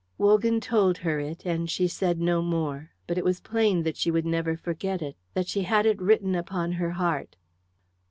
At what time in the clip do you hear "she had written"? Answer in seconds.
5.47-6.33